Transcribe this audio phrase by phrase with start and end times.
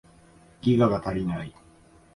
[0.63, 1.53] ギガが足りない